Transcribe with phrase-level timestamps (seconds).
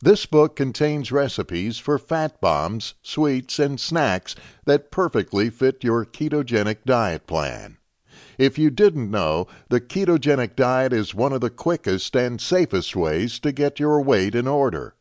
[0.00, 6.84] This book contains recipes for fat bombs, sweets, and snacks that perfectly fit your ketogenic
[6.86, 7.78] diet plan.
[8.38, 13.40] If you didn't know, the ketogenic diet is one of the quickest and safest ways
[13.40, 14.94] to get your weight in order.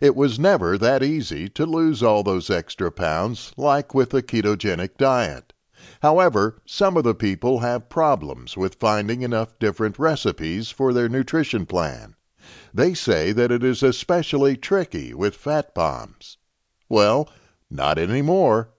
[0.00, 4.96] It was never that easy to lose all those extra pounds like with the ketogenic
[4.96, 5.52] diet.
[6.00, 11.66] However, some of the people have problems with finding enough different recipes for their nutrition
[11.66, 12.14] plan.
[12.72, 16.38] They say that it is especially tricky with fat bombs.
[16.88, 17.30] Well,
[17.70, 18.70] not anymore.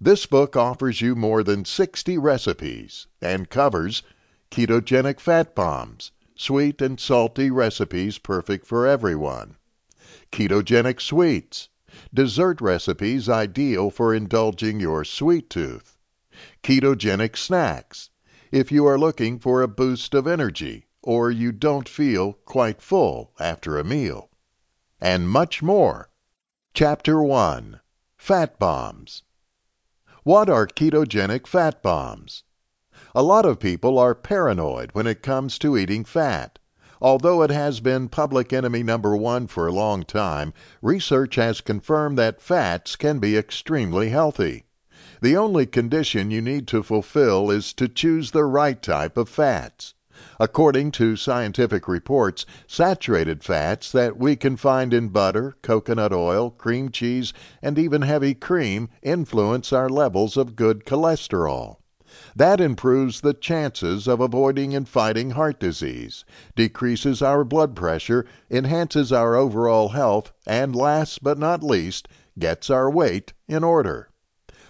[0.00, 4.02] This book offers you more than 60 recipes and covers
[4.50, 9.56] ketogenic fat bombs, sweet and salty recipes perfect for everyone,
[10.32, 11.68] ketogenic sweets,
[12.12, 15.98] dessert recipes ideal for indulging your sweet tooth,
[16.62, 18.10] ketogenic snacks,
[18.50, 23.32] if you are looking for a boost of energy or you don't feel quite full
[23.38, 24.28] after a meal,
[25.00, 26.10] and much more.
[26.74, 27.80] Chapter 1
[28.16, 29.22] Fat Bombs
[30.24, 32.42] What are ketogenic fat bombs?
[33.14, 36.58] A lot of people are paranoid when it comes to eating fat.
[37.00, 42.18] Although it has been public enemy number one for a long time, research has confirmed
[42.18, 44.64] that fats can be extremely healthy.
[45.22, 49.94] The only condition you need to fulfill is to choose the right type of fats.
[50.40, 56.90] According to scientific reports, saturated fats that we can find in butter, coconut oil, cream
[56.90, 61.76] cheese, and even heavy cream influence our levels of good cholesterol.
[62.34, 69.12] That improves the chances of avoiding and fighting heart disease, decreases our blood pressure, enhances
[69.12, 74.08] our overall health, and last but not least, gets our weight in order.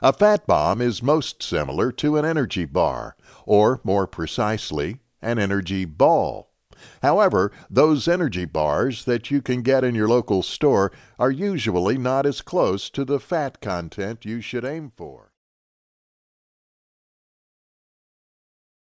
[0.00, 5.84] A fat bomb is most similar to an energy bar, or more precisely, an energy
[5.84, 6.50] ball.
[7.02, 12.26] However, those energy bars that you can get in your local store are usually not
[12.26, 15.33] as close to the fat content you should aim for.